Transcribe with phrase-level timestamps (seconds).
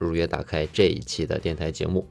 [0.00, 2.06] 如约打开这一期的电台节目。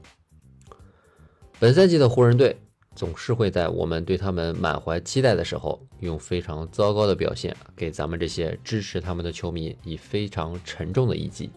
[1.58, 2.56] 本赛季的湖人队
[2.94, 11.50] 总是会在我们对他们满怀期待的时候，用非常糟糕的表现给咱们这些支持他们的球迷以非常沉重的一击。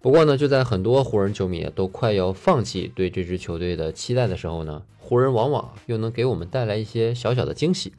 [0.00, 7.92] 不过呢，就在很多湖人球迷都快要放弃对这支球队的期待的时候呢，湖人往往又能给我们带来一些小小的惊喜。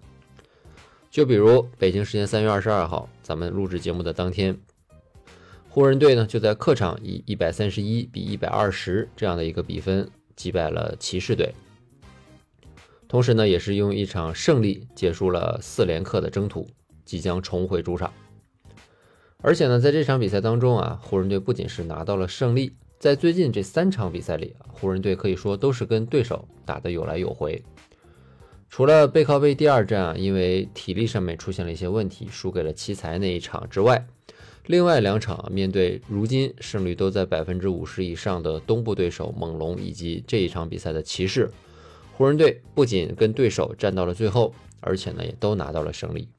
[1.10, 4.58] 就比如北京时间三月二十二号，咱们录制节目的当天，
[5.74, 11.52] 湖人队呢就在客场以一百三十一比一百二十这样的一个比分击败了骑士队，
[13.08, 16.70] 同时呢也是用一场胜利结束了四连客的征途，
[17.04, 18.14] 即将重回主场。
[19.40, 27.60] 而且呢，在这场比赛当中啊，湖人队不仅是拿到了胜利，在最近这三场比赛里，湖人队可以说都是跟对手打得有来有回。
[28.70, 34.06] 除了背靠背第二战啊，因为体力上面出现了一些问题，输给了奇才那一场之外，
[34.68, 41.52] 另外两场面对如今胜率都在百分之五十以上的东部对手猛龙，以及这一场比赛的骑士，
[42.16, 46.30] 湖人队不仅跟对手战到了最后，而且呢也都拿到了胜利。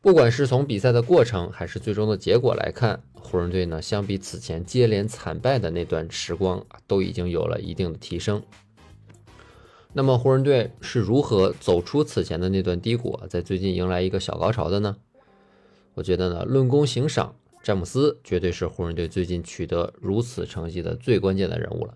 [0.00, 8.42] 不管是从比赛的过程还是最终的结果来看，湖人队呢，相比此前接连惨败的那段时光，都已经有了一定的提升。
[9.92, 14.96] 那么，湖人队是如何走出此前的那段低谷，在最近迎来一个小高潮的呢？
[15.98, 21.92] 我觉得呢，论功行赏，詹姆斯绝对是湖人队最近取得如此成绩的最关键的人物了。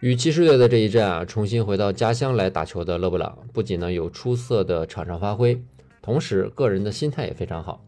[0.00, 5.58] 与骑士队的这一战啊，重新回到家乡来打球的勒布朗，不仅呢有出色的场上发挥。
[6.02, 7.82] 同时，个人的心态也非常好。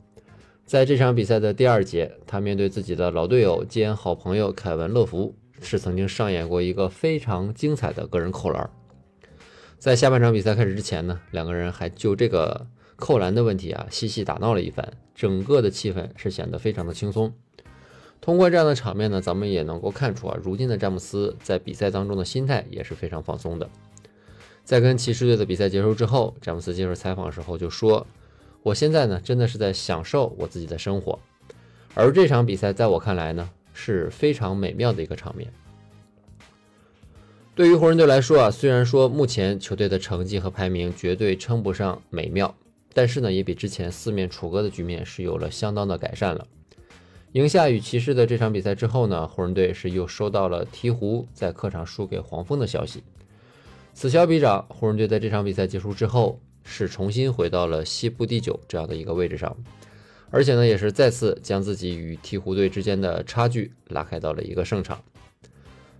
[0.64, 8.70] 在这场比赛的第二节，他面对自己的老队友兼好朋友凯文·乐福，是曾经上演过一个非常精彩的个人扣篮。
[9.78, 17.32] 在下半场比赛开始之前呢，两个人还就这个扣篮的问题啊嬉戏打闹了一番，整个的气氛是显得非常的轻松。
[18.20, 23.68] 通过这样的场面呢，咱们也能够看出啊，如今的詹姆斯在比赛当中的心态也是非常放松的。
[24.64, 28.04] 在跟骑士队的比赛结束之后，詹姆斯接受采访的时候就说
[28.64, 31.18] ：“我现在呢，真的是在享受我自己的生活。
[31.94, 35.52] 而这场比赛在我看来呢，是非常美妙的一个场面。
[37.54, 42.52] 对于湖人队来说啊，虽然说目前球队的成绩和排名绝对称不上美妙，
[42.96, 46.46] 但是呢，也比之前四面楚歌的局面是有了相当的改善了。
[47.32, 53.02] 赢下与骑士的这场比赛之后呢，湖人队是又收到了鹈鹕在客场输给黄蜂的消息。”
[53.92, 59.54] 此消彼长，湖人队在这场比赛结束之后是重新回到了西部第九这样的一个位置上，
[60.30, 65.02] 而且呢，也是再次将自己与鹈鹕队之间的差距拉开到了一个胜场。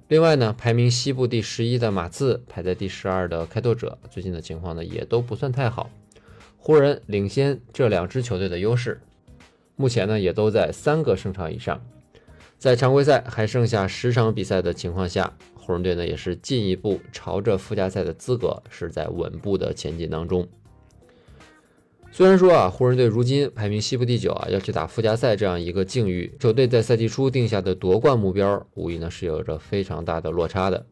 [0.09, 5.91] 另外呢，排名西部第十一的马刺排在第十二的开拓者，最近的情况呢也都不算太好。
[6.67, 9.01] 湖人领先这两支球队的优势，
[9.77, 11.81] 目前呢也都在三个胜场以上。
[12.59, 15.33] 在常规赛还剩下十场比赛的情况下。
[15.55, 20.49] 湖人队呢也是进一步朝着附加赛的资格是在稳步的前进当中。
[22.11, 30.85] 虽然说啊，湖人队如今排名西部第九啊，要去打附加赛这样一个境遇，球队在赛季初定下的夺冠目标，无疑呢是有着非常大的落差的。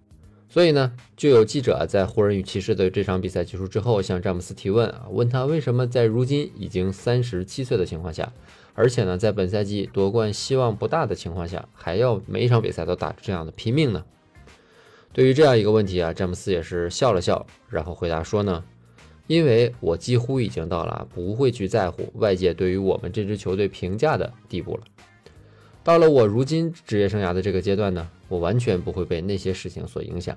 [0.55, 8.33] 所以呢，就有记者在湖人与骑士的这场比赛结束之后，向詹姆斯提问啊，问他为什么在如今已经三十七岁的情况下，
[8.73, 14.05] 而且呢，在本赛季夺冠希望不大的情况下，还要每一场比赛都打这样的拼命呢？
[15.13, 18.63] 对于这样一个问题啊，詹姆斯也是笑了笑，然后回答说呢
[19.27, 24.85] ：“因为我几乎已经到了不会去在乎外界对于我们这支球队评价的地步了。
[25.85, 30.35] 到了我如今职业生涯的这个阶段呢，我完全不会被那些事情所影响。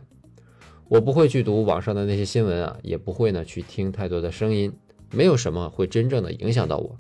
[0.90, 4.74] 我不会去读网上的那些新闻啊，也不会呢去听太多的声音，
[5.10, 6.98] 没有什么会真正的影响到我。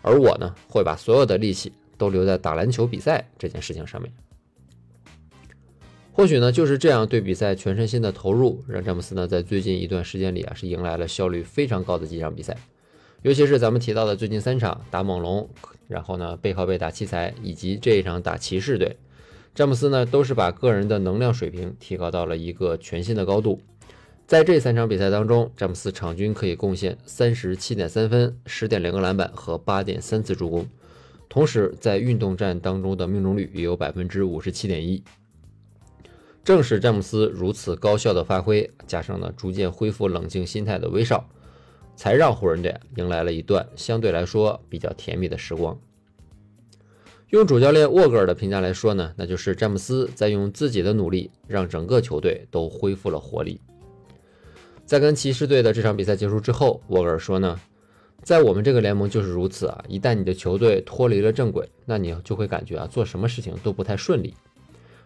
[0.00, 4.10] 而我呢，会把所有的力气都留在打篮球比赛这件事情上面。”
[6.14, 12.56] 或许呢，就是这样对比赛全身心的投入，让詹姆斯呢在最近一段时间里啊是迎来了效率非常高的几场比赛，
[13.22, 15.48] 尤其是咱们提到的最近三场打猛龙，
[15.86, 18.96] 然后呢背靠背打奇才，以及这一场打骑士队，
[19.54, 23.60] 詹姆斯呢都是把个人的能量水平提高到了一个全新的高度。
[24.26, 30.66] 在这三场比赛当中，詹姆斯场均可以贡献三十七点三分、十点零个篮板和八点三次助攻，
[31.28, 35.02] 同时在运动战当中的命中率也有百分之五十七点一。
[36.42, 41.28] 正是詹姆斯如此高效的发挥，加上呢逐渐恢复冷静心态的威少，
[42.02, 45.78] 才让湖人队迎来了一段相对来说比较甜蜜的时光。
[47.28, 53.60] 用主教练沃格尔的评价来说呢，那就是詹姆斯在用自己的努力让整个球队都恢复了活力。
[54.84, 57.56] 在跟骑士队的这场比赛结束之后，沃格尔说呢，
[58.24, 64.34] 在我们这个联盟就是如此啊，一旦你的球队脱离了正轨，那你就会感觉啊做什么事情都不太顺利。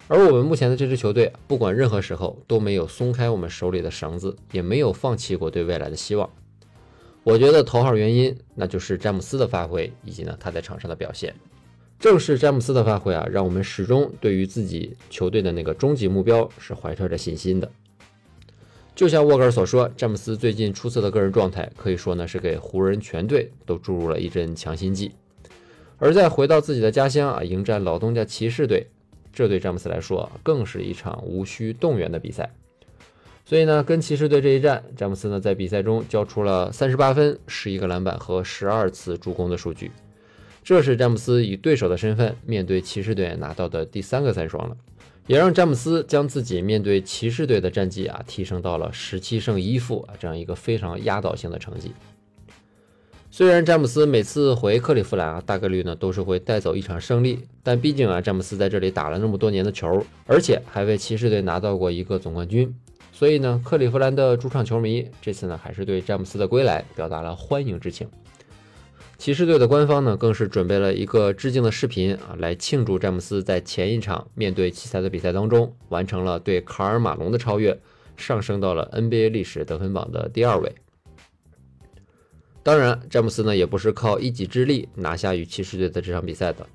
[0.08, 6.30] 而我们目前的这支球队，不管任何时候都没有松开我们手里的绳子，也没有放弃过对未来的希望。
[7.26, 11.34] 我觉得头号原因那就是詹姆斯的发挥以及呢他在场上的表现。
[11.98, 17.68] 正是詹姆斯的发挥啊，让我们始终对于自己球队的那个终极目标是怀揣着信心的。
[18.94, 25.10] 就像沃格尔所说，詹姆斯最近出色的个人状态，可以说呢是给湖人全队都注入了一针强心剂。
[25.98, 28.86] 而在回到自己的家乡啊，迎战老东家骑士队，
[29.32, 32.48] 这对詹姆斯来说更是一场无需动员的比赛。
[33.48, 39.92] 所以呢，跟骑士队这一战，詹姆斯呢在比赛中交出了三十八分、十一个篮板和十二次助攻的数据。
[40.64, 44.76] 这是詹姆斯以对手的身份面对骑士队拿到的第三个三双了，
[45.28, 51.92] 也让詹姆斯将自己面对骑士队的战绩啊提升到了十七胜一负啊这样一个非常压倒性的成绩。
[53.30, 62.74] 虽然詹姆斯每次回克利夫兰啊大概率呢都是会带走一场胜利，但毕竟啊詹姆斯在这里打了那么多年的球，而且还为骑士队拿到过一个总冠军，
[63.18, 68.06] 所以呢克利夫兰的主场球迷这次呢还是对詹姆斯的归来表达了欢迎之情。
[69.16, 77.80] 骑士队的官方呢，更是准备了一个致敬的视频啊，来庆祝詹姆斯在前一场面对奇才的比赛当中，完成了对卡尔马龙的超越，
[78.18, 80.70] 上升到了 NBA 历史得分榜的第二位。
[82.62, 86.66] 当然，詹姆斯呢也不是靠一己之力拿下与骑士队的这场比赛的。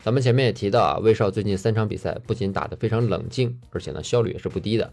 [0.00, 4.92] 咱们前面也提到啊，威少最近三场比赛不仅打得非常冷静，而且呢效率也是不低的。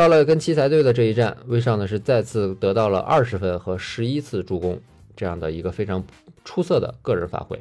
[0.00, 4.80] 到了跟奇才队的这一战，威少呢是再次得到了二十分和十一次助攻。
[5.14, 6.02] 这样的一个非常
[6.42, 7.60] 出色的个人发挥。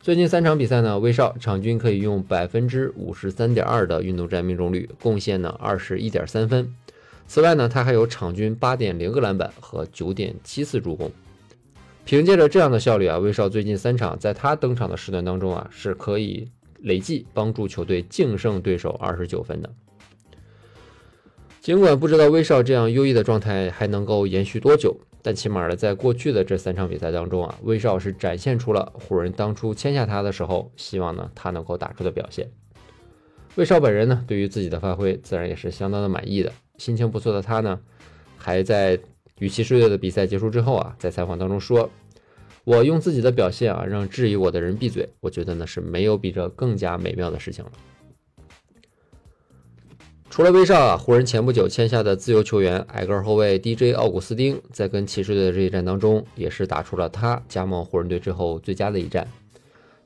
[0.00, 6.74] 最近三场比赛呢，威少场均可以用百分之五十三点二的运动战命中率，贡献呢二十一点三分。
[7.28, 11.08] 此外呢，他还有场均八点零个篮板和九点七次助攻。
[12.04, 16.48] 凭借着这样的效率啊，威少最近三场在他登场的时段当中啊，是可以
[16.80, 19.70] 累计帮助球队净胜对手二十九分的。
[21.68, 24.96] 尽管不知道威少这样优异的状态还能够延续多久。
[25.20, 32.48] 但起码呢，在过去的这三场比赛当中啊，威少是展现出了湖人当初签下他的时候，希望呢他能够打出的表现。
[33.56, 37.78] 威少本人呢，对于自己的发挥自然也是相当的满意的，心情不错的他呢，
[38.38, 38.98] 还在
[39.38, 41.90] 与骑士队的比赛结束之后啊，在采访当中说
[42.64, 47.70] ：“我用自己的表现啊，让质疑我的人闭嘴，我觉得呢是没有比这更加美妙的事情了。”
[50.38, 59.26] 除了威少啊，湖人前不久签下的自由球员矮个后卫 DJ 奥古斯丁，在跟骑士队的这一战当中，也是打出了他加盟湖人队之后最佳的一战。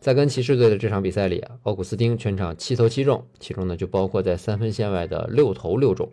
[0.01, 6.11] 在跟骑士队的这场比赛里，奥古斯丁全场七投七中，其中呢就包括在三分线外的六投六中。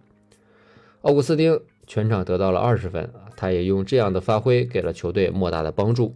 [1.04, 1.58] 奥古斯丁
[1.88, 6.14] 全场得到了二十分，他也用这样的发挥给了球队莫大的帮助，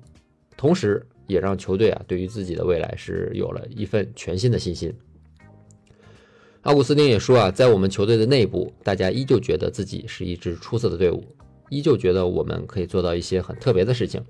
[0.58, 4.94] 同时也让球队啊对于自己的未来是有了一份全新的信心。
[6.64, 11.22] 奥古斯丁也说啊，在我们球队的内部，大家依旧觉得自己是一支出色的队伍，
[11.68, 14.24] 依旧觉得我们可以做到一些很特别的事情。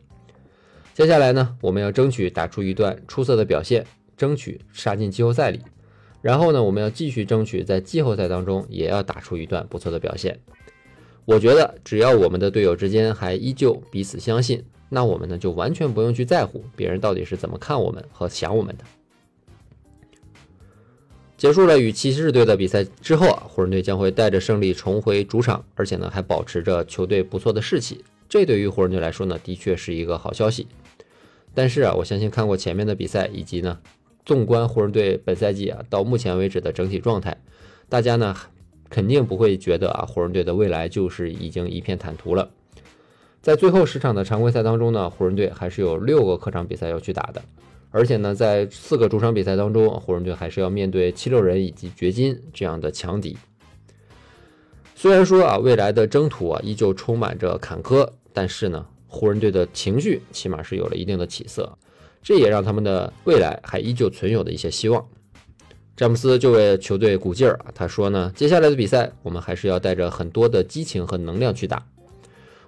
[0.95, 3.85] 接下来呢，我们要争取打出一段出色的表现，
[4.17, 5.61] 争取杀进季后赛里。
[6.23, 10.39] 然后呢，我们要继续争取在季后赛当中也要打出一段不错的表现。
[11.25, 18.83] 我觉得，只要我们的队友之间还依旧彼此相信，那我们呢就完全不用去在乎别人到底是怎么看我们和想我们的。
[21.43, 28.01] 结束了与骑士队的比赛之后啊，湖人队将会带着胜利重回主场，而且呢还保持着球队不错的士气。
[28.29, 30.67] 这对于湖人队来说呢，的确是一个好消息。
[31.53, 33.77] 但是啊，我相信看过前面的比赛，以及呢，
[34.25, 37.35] 纵观湖人队本赛季啊到目前为止的整体状态，
[37.89, 38.33] 大家呢
[38.89, 42.49] 肯定不会觉得啊湖人队的未来就是已经一片坦途了。
[43.41, 47.41] 在最后十场的常规赛当中呢，湖人队还是有六个客场比赛要去打的。
[47.95, 53.37] 而且呢，在四个主场比赛当中，湖人队还是要面对七六人以及掘金这样的强敌。
[54.95, 61.71] 虽然说啊，未来的征途啊依旧充满着坎坷，但是呢，湖人队的情绪起码是有了一定的起色，
[62.23, 65.05] 这也让他们的未来还依旧存有的一些希望。
[65.95, 71.85] 詹姆斯就为球队鼓劲儿啊，他说呢，接下来的比赛我们还是要带着很多的激情和能量去打。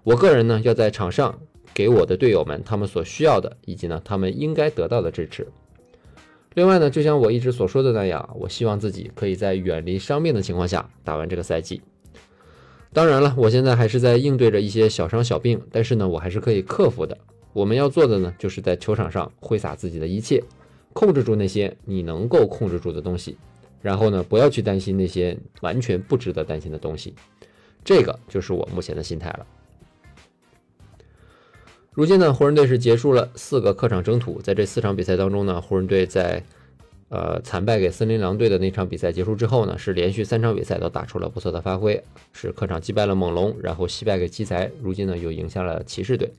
[0.04, 1.36] 我个人呢，要在场上。
[1.76, 5.48] 给我的队友们他们所需要的，以及呢他们应该得到的支持。
[6.56, 11.82] 另外呢，就像我一直所说的那样，我希望自己可以在远离伤病的情况下打完这个赛季。
[12.94, 17.18] 当然了，我现在还是在应对着一些小伤小病，但是呢，我还是可以克服的。
[17.52, 20.42] 我们要做的呢，就是在球场上挥洒自己的一切，
[20.94, 23.38] 控制住那些你能够控制住的东西，
[23.82, 27.14] 然后呢，不要去担心那些完全不值得担心的东西。
[27.84, 29.46] 这个就是我目前的心态了。
[31.96, 36.44] 如今呢，湖人队是结束了四个客场征途，在这四场比赛当中呢，湖人队在
[37.08, 46.30] 呃惨败给森林狼队的那场比赛结束之后呢，是连续三场比赛都打出了不错的发挥，是客场击败了猛龙，然后惜败给奇才，如今呢又赢下了骑士队。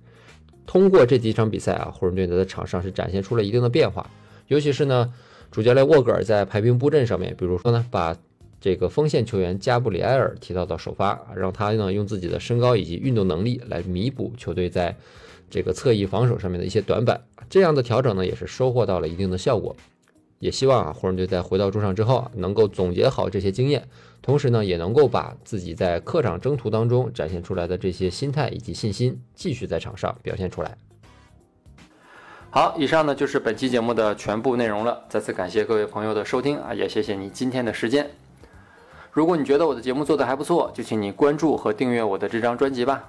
[0.67, 4.11] 通过这几场比赛啊，湖人队在场上是展现出了一定的变化，
[4.49, 5.11] 尤其是呢，
[5.51, 8.15] 主教练沃格尔在排兵布阵上面，比如说呢，把
[8.61, 14.95] 这个锋线球员加布里埃尔提到到首发，让他呢用自己的身高以及运动能力来弥补球队在
[15.49, 19.75] 这个侧翼防守上面的一些短板，这样的调整呢，也是收获到了一定的效果。
[20.39, 23.89] 也希望啊，湖人队在回到主场之后啊，能够总结好这些经验，
[24.21, 30.77] 同时呢，也能够把自己在客场征途当中展现出来的这些心态以及信心，继续在场上表现出来。
[32.51, 35.05] 好，以上呢就是本期节目的全部内容了。
[35.09, 38.11] 再次感谢各位朋友的收听啊，也谢谢你今天的时间。
[39.11, 43.09] 如果你觉得我的节目做得还不错，就请你关注和订阅我的这张专辑吧。